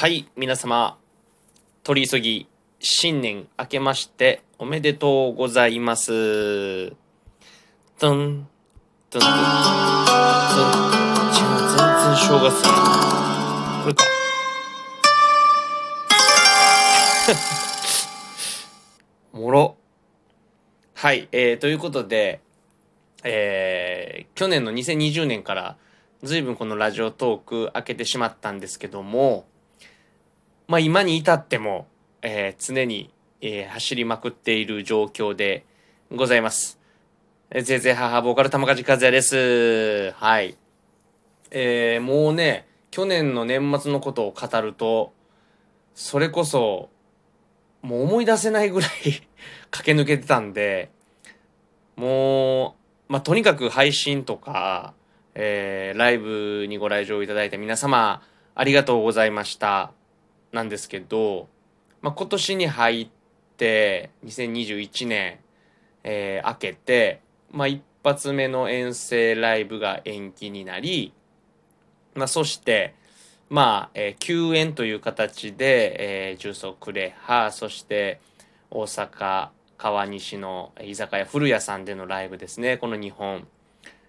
[0.00, 0.96] はい、皆様、
[1.82, 6.88] 取り急ぎ、新年明けましておめでとうございます。
[6.88, 6.96] ドン、
[7.98, 8.40] ドン、ドン、
[9.10, 9.20] ドン。
[11.28, 12.72] 違う、全然正月ない。
[13.82, 14.04] これか。
[19.38, 19.76] もろ。
[20.94, 22.40] はい、えー、ということで、
[23.22, 25.76] えー、去年の2020年から
[26.22, 29.44] 随分このラジオトーク開けてしまったんですけども、
[30.70, 31.88] まあ今に至っても、
[32.22, 35.66] えー常に、えー走りまくっている状況で
[36.14, 36.78] ございます。
[37.50, 40.12] えー、ぜいぜい母ボーカル玉梶和也です。
[40.12, 40.56] はい。
[41.50, 45.12] えーもうね、去年の年末のことを語ると、
[45.96, 46.88] それこそ、
[47.82, 48.90] もう思い出せないぐらい
[49.72, 50.90] 駆け抜けてたんで、
[51.96, 52.76] も
[53.08, 54.94] う、まあ、とにかく配信とか、
[55.34, 58.22] えーライブにご来場いただいた皆様、
[58.54, 59.90] ありがとうございました。
[60.52, 61.48] なんですけど、
[62.02, 63.08] まあ、今年に入っ
[63.56, 65.38] て、2021年、
[66.02, 67.20] えー明けて、
[67.52, 71.12] まあ、一発目の遠征ライブが延期になり、
[72.14, 72.94] まあ、そして、
[73.48, 78.20] まあ、えー休園という形で、えー、重曹クレハ、そして、
[78.70, 83.46] 大阪川西の居酒屋古谷さんでのライブですね、この2本。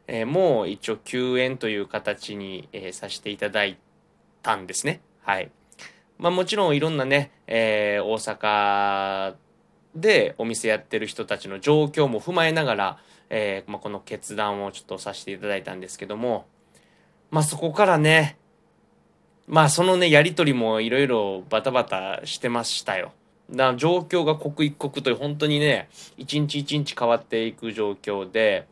[0.07, 3.77] えーもう一応休園という形に、えーさせていただい
[4.41, 5.01] たんですね。
[5.23, 5.51] はい。
[6.21, 9.33] まあもちろんいろんなね、えー大阪
[9.95, 12.97] でお店やってる人たちの状況も踏まえながら、
[13.29, 16.45] えーまあ、この決断をちょっとさせていただいたんですけども、
[17.31, 18.37] まあそこからね、
[19.47, 23.13] まあそのね、やりとりもいろいろバタバタしてましたよ。
[23.49, 28.67] だから状況が刻一刻という本当にね、一日一日変わっていく状況で、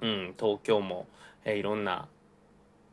[0.00, 1.06] うん、東京も、
[1.44, 2.08] えーいろんな、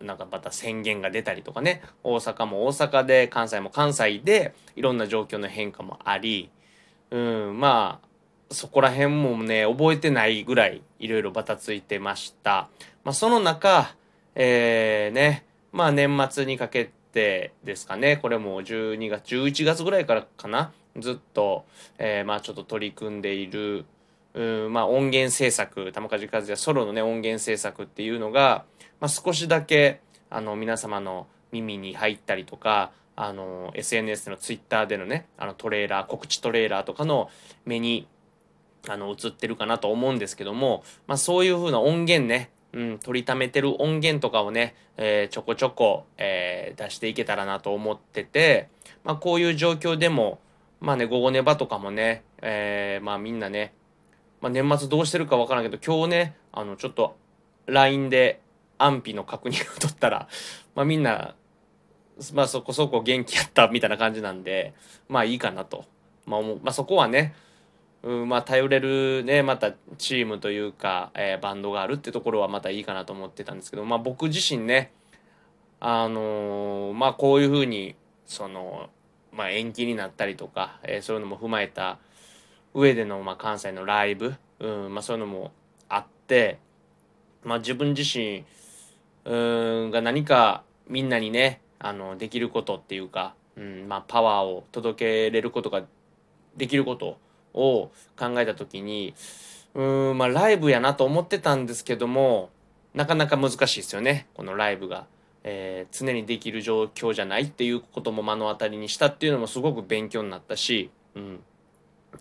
[0.01, 6.49] なんかまた宣言が出たりとかね、大阪も大阪で、関西も関西で、いろんな状況の変化もあり、
[7.11, 8.07] うん、まあ、
[8.53, 12.69] そこら辺もね、覚えてないぐらい、いろいろバタついてました。
[13.03, 13.95] まあ、その中、
[14.35, 21.65] えー、ね、まあ年末にかけてですかね、これも12月、11月ぐらいからかな、ずっと、
[21.97, 23.85] えー、まあちょっと取り組んでいる、
[24.33, 28.65] うん、まあ音源制作、玉梶和也ソロのね、音源制作っていうのが、
[28.99, 37.29] まあ少しだけ、あの、皆様の耳に入ったりとか、あの、SNS のツイッターでのね、あのトレーラー、告知トレーラーとかの
[37.65, 38.07] 目に、
[38.87, 48.69] あの、映ってるかなと思うんですけども、まあそういう風な音源ね、うん、取りためてる音源とかをね、えーちょこちょこ、えー出していけたらなと思ってて、
[49.03, 50.39] まあこういう状況でも、
[50.79, 53.73] まあね、午後ネバとかもね、えーまあみんなね、
[54.41, 57.15] まあ年末どうしてるかわからんけど、今日ね、あの、ちょっと
[57.67, 58.41] LINE で
[58.77, 60.27] 安否の確認を取ったら、
[60.75, 61.35] まあみんな、
[62.33, 64.73] まあそこそこ元気やったみたいな感じなんで、
[65.07, 65.85] まあいいかなと。
[66.25, 67.33] まあ、まあそこはね、
[68.03, 74.91] うん、まあ頼れるね、またチームというか、えーバンドがあるってところはまたいいかなと思ってたんですけど、まあ僕自身ね、
[75.79, 78.89] あのーまあこういうふうに、その、
[79.31, 81.99] まあ延期になったりとか、えーそういうのも踏まえた
[82.73, 85.51] 上での、まあ関西のライブ、うん、まあそういうのも
[85.89, 86.59] あって、
[87.43, 88.43] まあ自分自身、
[89.25, 95.83] うん、が何かみんなにね、あの、できることっていうか、うん、まあパワーを届けれることが
[96.57, 97.17] できること
[97.53, 99.13] を考えたときに、
[99.73, 102.49] うん、まあライブやなと思ってたんですけども、
[102.93, 105.07] なかなか難しいですよね、このライブが。
[105.43, 111.39] えー常にできる状況じゃないっていうことも目の当たりにしたっていうのもすごく勉強になったし、うん。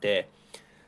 [0.00, 0.28] で、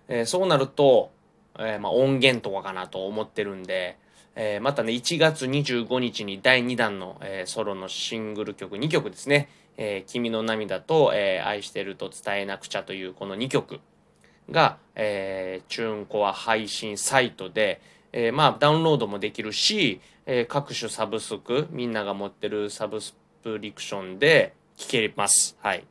[0.09, 1.11] えーそうなると、
[1.59, 3.99] えーまあ音源とかかなと思ってるんで、
[4.35, 13.81] えーまたね、1月25日に第2弾の、えーソロのシングル曲2曲ですね、えー君の涙と、えー愛してると伝えなくちゃというこの2曲
[14.51, 17.81] が、えー、チューンコア配信サイトで、
[18.13, 25.57] えーまあダウンロードもできるし、えー各種サブスク、みんなが持ってるサブスプリクションで聴けます。
[25.60, 25.84] はい。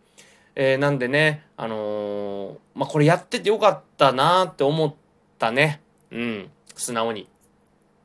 [0.56, 4.94] えーなんでね、あのーまあこれやっててよかったなって思っ
[5.38, 5.82] たね。
[6.12, 6.50] うん。
[6.76, 7.28] 素直に。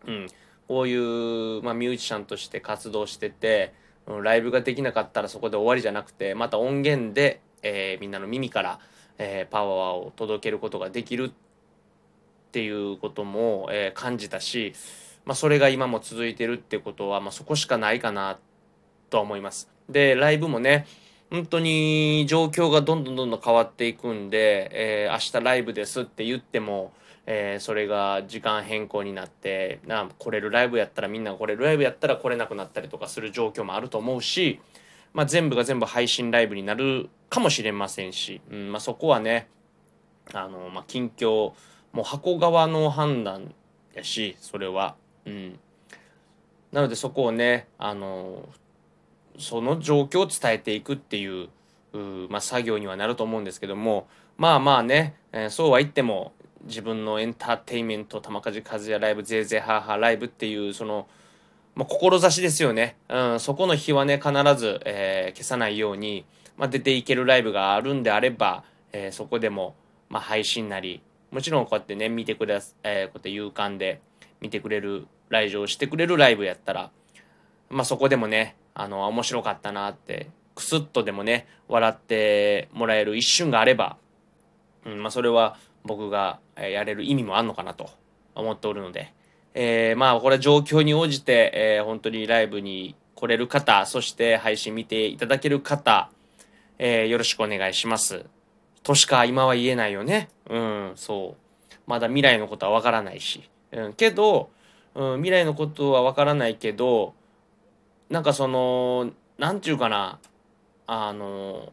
[0.06, 0.26] うん、
[0.68, 0.94] こうい
[1.58, 3.74] う、まあ、ミュージシャンとして活動してて、
[4.22, 8.78] ライブができなかったらそこで終わりじゃなくてまた音源で、えーみんなの耳から、
[9.18, 11.30] えーパワーを届けることができるっ
[12.52, 14.74] ていうことも、えー感じたし、
[15.24, 18.38] まあ、それが今も続いてるってことは、まあ、そこしかないかな
[19.10, 19.68] とは思います。
[19.88, 20.86] でライブもね
[21.30, 26.92] 本当に状況がどんどんどんどん変わっていくんで、えー明日ライブですって言っても、
[27.26, 34.60] えーそれが時間変更になってな来れるライブやったらみんなが来れるライブやったら来れなくなったりとかする状況もあると思うし、
[35.12, 39.48] まあ、全部が全部配信ライブになるかもしれませんし、うんまあ、そこはね
[40.32, 41.52] あの、まあ、近況
[41.92, 43.54] もう箱側の判断
[43.94, 44.94] やしそれは。
[45.24, 45.58] うん
[46.72, 48.46] なのでそこをねあの
[49.38, 51.48] その状況を伝えていくっていう
[52.28, 54.06] まあ、作業にはなると思うんですけども
[54.36, 56.32] まあまあね、えー、そうは言っても
[56.64, 61.06] 自分のエンターテインメント玉梶和也ライブぜいぜいハーハーライブっていうその、
[61.74, 66.24] まあ、志ですよね、うん、そこの日はね必ず、えー、消さないように、
[66.56, 69.74] まあ、出ていけるライブがあるんであれば、えー、そこでも、
[70.08, 74.00] まあ、配信なりもちろんこうやってね見てくれ、えー、こうやって勇敢で
[74.40, 76.90] 見てくれる来場してくれるライブやったら、
[77.70, 83.96] まあ、そこでもねあの面白かったなってクスッとでもね笑ってもらえる一瞬があれば、
[84.84, 87.90] うんまあ、それは僕がやれる意味もあんのかなと
[88.34, 89.12] 思っておるので、
[89.54, 96.10] えー、まあこれは状況に応じて、えー、本当にライブに来れる方そして配信見ていただける方、
[96.78, 98.24] えー、よろしくお願いします。
[98.82, 100.28] としか今は言えないよね。
[100.48, 101.74] うんそう。
[101.86, 104.50] まだ未来のことはわからないし、うん、けど
[104.96, 107.14] うん、未来のことはわからないけど
[108.08, 110.18] なんかそのなんていうかな
[110.86, 111.72] あの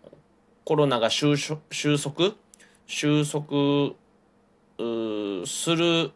[0.65, 1.61] コロナが収束？
[1.71, 2.33] 収束
[2.87, 3.93] 収束
[5.45, 6.11] する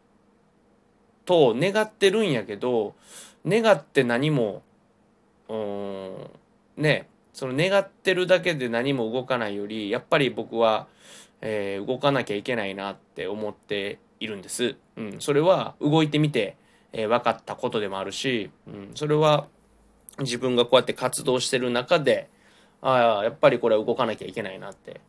[1.25, 2.95] と願ってるんやけど
[3.45, 4.63] 願って何も
[5.49, 6.15] うん
[6.77, 10.87] ねその願ってるだけで何も動かないよりやっぱり僕は、
[11.41, 14.75] えー、動かなきゃいけないなって思っているんです。
[14.95, 16.57] うん、それは動いてみて
[16.93, 19.47] えー、分かったことでもあるし、うん、それは
[20.19, 22.29] 自分がこうやって活動してる中で
[22.81, 25.01] ああやっぱりこれは動かなきゃいけないなって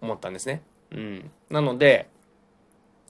[0.00, 0.62] 思ったんですね。
[0.90, 2.08] うん、なので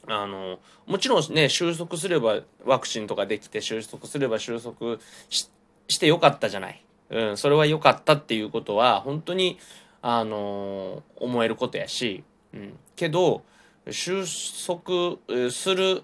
[0.07, 4.99] あのもちろんね収束すればワクチンとかできて収束すれば収束
[5.29, 9.59] してよかったじゃない、うん、それは良かったっていうことは本当に
[10.03, 12.25] あの思えることやし、
[12.55, 13.43] うん、けど
[13.91, 14.25] 収
[14.67, 15.19] 束
[15.51, 16.03] する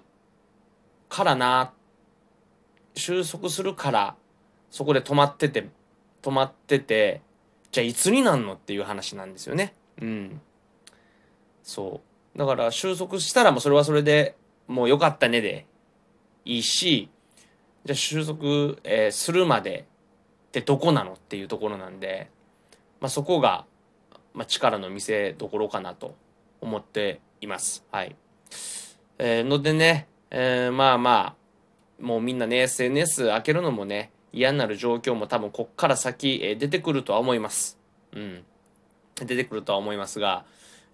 [1.09, 1.71] からな
[2.95, 4.15] 収束するから
[4.69, 5.69] そこで止まってて
[6.21, 7.21] 止まってて
[7.71, 9.73] じゃあいつになんのっていう話なんですよね。
[10.01, 10.41] うん。
[11.63, 12.01] そ
[12.35, 12.37] う。
[12.37, 14.35] だから収束したらもうそれはそれで
[14.67, 15.65] もうよかったねで
[16.43, 17.09] いいし
[17.85, 19.85] じゃあ収束、えー、するまで
[20.47, 22.29] ってどこなのっていうところなんで、
[22.99, 23.65] まあ、そこが、
[24.33, 26.15] まあ、力の見せどころかなと
[26.61, 27.85] 思っています。
[27.91, 28.15] はい。
[29.17, 30.07] えー、のでね
[30.37, 31.35] えー、まあま
[31.99, 37.79] あもうみんなね SNS 開けるのもね嫌になる状況も多分こっから先、え、出てくるとは思います。
[38.11, 38.43] うん。
[39.15, 40.43] 出てくるとは思いますが、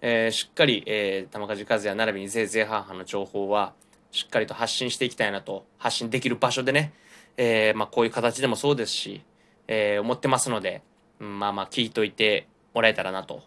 [0.00, 3.72] えー、しっかり、えー、玉梶和也並びにぜいぜいハーハの情報は
[4.12, 6.92] しっかりと発信していきたいなと発信できる場所でね、
[7.36, 9.22] えー、まあ、こういう形でもそうですし、
[9.66, 10.82] え思ってますので、
[11.18, 13.42] うん、まあまあ聞いといてもらえたらなと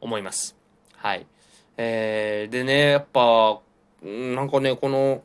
[0.00, 0.56] 思います。
[0.94, 1.26] はい。
[1.76, 3.60] えー、でねやっぱ
[4.02, 5.22] なんかねこの、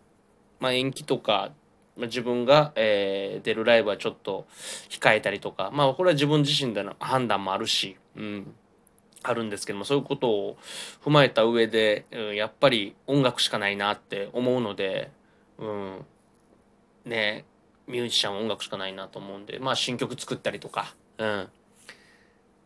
[0.59, 1.51] まあ、延期とか、
[1.97, 4.47] まあ、自分が、えー、出るライブはちょっと
[4.89, 8.53] 控えたりとかまあこれは自分自身での判断もあるし、うん、
[9.23, 10.57] あるんですけどもそういうことを
[11.03, 15.11] 踏まえた上で、うん、やっぱり音楽しかないなって思うので、
[15.57, 16.05] うん、
[17.05, 17.45] ね
[17.87, 21.47] ミュージシャン音楽しかないなと思うんでまあ新曲作ったりとか、うん、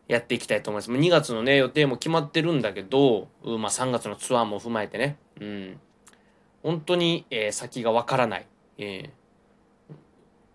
[0.08, 0.90] やっていきたいと思います。
[0.90, 5.80] 2月のね予定も決まってるんだけど、まあ、3月のツアーも踏まえてね、うん、
[6.62, 8.46] 本当に、えー、先がわからない、
[8.78, 9.94] えー、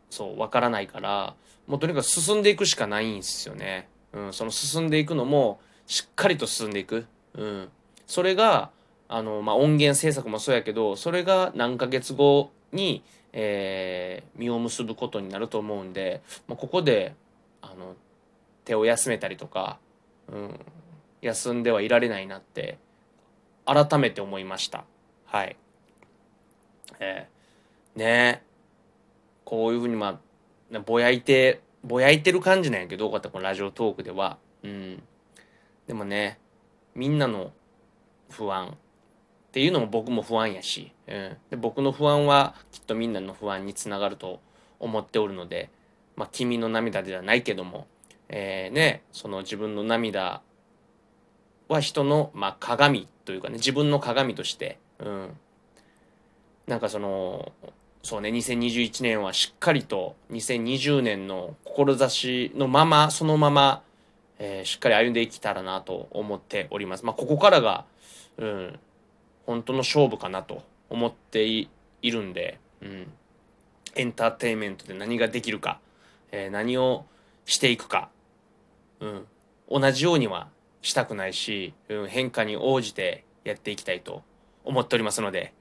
[0.10, 1.36] そうわからないから
[1.68, 7.70] もうとにかく進んでいくしかないんですよね、うん、その進んでいくのもしっかりと進んでいく、うん、
[8.08, 8.70] それが
[9.08, 17.16] あの、まあ、音源制作もそうやけどそれが何ヶ月後に、えー、実を結ぶことになると思うんで、まあ、ここで
[17.62, 17.96] あの
[18.66, 19.80] 手を休めたりとか、
[20.32, 20.60] うん、
[21.22, 22.78] 休んではいられないなって
[23.66, 24.86] 改めて思いました。
[25.26, 25.56] はい。
[27.00, 27.41] えー、
[27.96, 28.44] ね。
[29.46, 30.20] こういうふうにま
[30.74, 34.38] あぼやいてぼやいてる感じなんやけどこうやってこのラジオトークでは。
[34.64, 35.04] うん。
[35.88, 36.40] でもね
[36.96, 37.52] みんなの
[38.30, 38.74] 不安っ
[39.52, 44.40] ていうのも僕も不安やし、うん、で僕の不安はきっとみんなの不安につながると
[44.80, 45.70] 思っておるので、
[46.16, 47.88] まあ、君の涙ではないけども、
[48.30, 50.42] えー、ねその自分の涙
[51.68, 55.38] は人の、まあ、鏡というかね自分の鏡として、うん、
[56.68, 57.52] なんかその
[58.04, 63.84] そうね2021年はしっかりと2020年の志のままそのまま、
[64.40, 67.06] えー、しっかり歩んでいけたらなと思っております。
[67.06, 67.86] まあ、ここからが、
[68.38, 68.80] うん、
[69.46, 71.70] 本当の勝負かなと思ってい
[72.04, 73.12] るんで、うん、
[73.96, 75.80] エンターテインメントで何ができるか、
[76.32, 77.06] えー、何を
[77.46, 78.10] していくか、
[79.00, 79.28] うん、
[79.70, 80.48] 同じようには
[80.82, 84.24] したくないし、うん、変化に応じてやっていきたいと
[84.64, 85.54] 思っておりますので、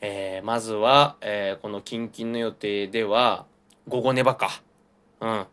[0.00, 3.46] えー、まずは、えー、このキンキンの予定では、
[3.88, 4.62] 午後ネバか。
[5.20, 5.46] うん。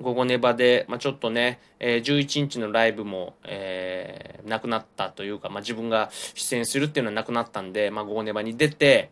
[0.00, 9.10] 午後ネバで、まあ、ちょっとね、えー、11日のライブも、えー、なくなったというか、まあ、自分が出演するっていうのはなくなったんで、まあ、午後ネバに出て、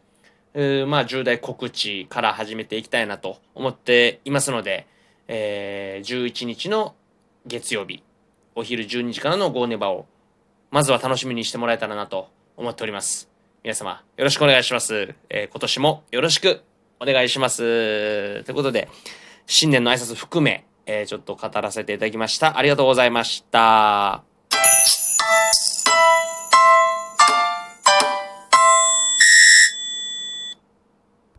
[0.53, 4.87] えー、まあ、重大告知から始めていきたいなと思っていますので、
[5.27, 6.95] えー、11日の
[7.47, 8.03] 月曜日、
[8.55, 10.07] お昼12時からのゴーネバを、
[10.71, 13.34] まずは楽しみにしてもらえたらなと思っております。
[13.65, 15.15] 皆様、よろしくお願いします。
[15.31, 16.61] えー、今年もよろしく
[17.01, 18.45] お願いします。
[18.45, 18.91] ということで、
[19.47, 22.59] 新年の挨拶含め、えー、ちょっと語らせていただきました。
[22.59, 24.34] ありがとうございました。